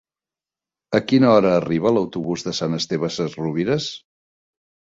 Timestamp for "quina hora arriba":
1.11-1.93